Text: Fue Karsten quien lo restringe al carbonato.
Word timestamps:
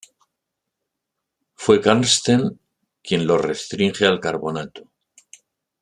Fue 1.53 1.79
Karsten 1.79 2.59
quien 3.03 3.27
lo 3.27 3.37
restringe 3.37 4.07
al 4.07 4.19
carbonato. 4.19 4.89